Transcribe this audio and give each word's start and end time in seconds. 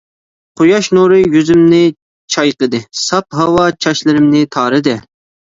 قۇياش 0.59 0.87
نۇرى 0.97 1.19
يۈزۈمنى 1.19 1.81
چايقىدى، 2.37 2.81
ساپ 3.01 3.39
ھاۋا 3.41 3.69
چاچلىرىمنى 3.87 4.43
تارىدى. 4.59 4.99